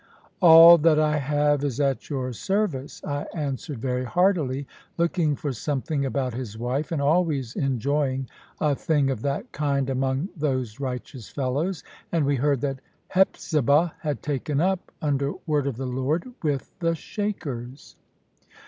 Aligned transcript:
"All 0.41 0.79
that 0.79 0.97
I 0.99 1.17
have 1.17 1.63
is 1.63 1.79
at 1.79 2.09
your 2.09 2.33
service," 2.33 3.03
I 3.05 3.27
answered 3.35 3.77
very 3.77 4.03
heartily; 4.03 4.65
looking 4.97 5.35
for 5.35 5.53
something 5.53 6.05
about 6.07 6.33
his 6.33 6.57
wife, 6.57 6.91
and 6.91 6.99
always 6.99 7.55
enjoying 7.55 8.27
a 8.59 8.73
thing 8.73 9.11
of 9.11 9.21
that 9.21 9.51
kind 9.51 9.91
among 9.91 10.29
those 10.35 10.79
righteous 10.79 11.29
fellows; 11.29 11.83
and 12.11 12.25
we 12.25 12.37
heard 12.37 12.61
that 12.61 12.79
Hepzibah 13.09 13.93
had 13.99 14.23
taken 14.23 14.59
up, 14.59 14.91
under 15.03 15.33
word 15.45 15.67
of 15.67 15.77
the 15.77 15.85
Lord, 15.85 16.33
with 16.41 16.71
the 16.79 16.95
Shakers. 16.95 17.95